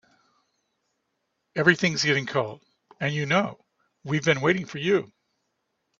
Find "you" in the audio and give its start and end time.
3.13-3.27, 4.79-5.13